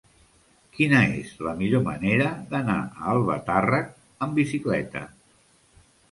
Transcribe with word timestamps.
Quina 0.75 0.99
és 1.17 1.33
la 1.47 1.51
millor 1.57 1.83
manera 1.87 2.31
d'anar 2.53 2.77
a 2.85 3.11
Albatàrrec 3.11 3.91
amb 4.27 4.33
bicicleta? 4.39 5.03